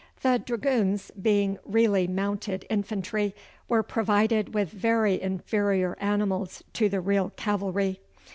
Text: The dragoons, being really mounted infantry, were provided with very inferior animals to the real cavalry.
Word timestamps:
The 0.23 0.39
dragoons, 0.43 1.11
being 1.11 1.59
really 1.63 2.07
mounted 2.07 2.65
infantry, 2.71 3.35
were 3.67 3.83
provided 3.83 4.55
with 4.55 4.69
very 4.71 5.21
inferior 5.21 5.95
animals 5.99 6.63
to 6.73 6.89
the 6.89 6.99
real 6.99 7.29
cavalry. 7.35 7.99